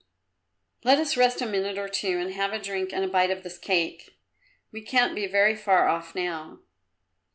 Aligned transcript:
"Let 0.83 0.97
us 0.97 1.15
rest 1.15 1.43
a 1.43 1.45
minute 1.45 1.77
or 1.77 1.87
two 1.87 2.17
and 2.17 2.33
have 2.33 2.53
a 2.53 2.59
drink 2.59 2.91
and 2.91 3.05
a 3.05 3.07
bite 3.07 3.29
of 3.29 3.43
this 3.43 3.59
cake. 3.59 4.17
We 4.71 4.81
can't 4.81 5.13
be 5.13 5.27
very 5.27 5.55
far 5.55 5.87
off 5.87 6.15
now." 6.15 6.61